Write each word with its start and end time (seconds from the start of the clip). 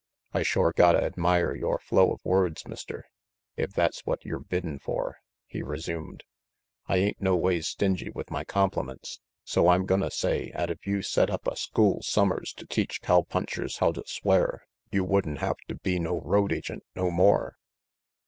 "I 0.33 0.41
shore 0.41 0.73
gotta 0.75 1.03
admire 1.03 1.53
yore 1.55 1.77
flow 1.77 2.11
of 2.11 2.25
words, 2.25 2.67
Mister, 2.67 3.05
if 3.55 3.71
that's 3.71 4.03
what 4.03 4.25
yer 4.25 4.39
biddin' 4.39 4.79
for," 4.79 5.17
he 5.45 5.61
resumed. 5.61 6.23
"I 6.87 6.97
ain't 6.97 7.21
noways 7.21 7.67
stingy 7.67 8.09
with 8.09 8.31
my 8.31 8.43
compliments, 8.43 9.19
so 9.43 9.67
I'm 9.67 9.85
gonna 9.85 10.09
say 10.09 10.49
'at 10.55 10.71
if 10.71 10.87
you'd 10.87 11.03
set 11.03 11.29
up 11.29 11.45
a 11.45 11.55
school 11.55 12.01
summers 12.01 12.51
to 12.53 12.65
teach 12.65 13.03
cowpunchers 13.03 13.77
how 13.77 13.91
to 13.91 14.01
swear, 14.07 14.63
you 14.91 15.03
would'n 15.05 15.35
have 15.37 15.57
to 15.67 15.75
be 15.75 15.99
no 15.99 16.19
road 16.21 16.51
agent 16.51 16.81
no 16.95 17.11
more." 17.11 17.57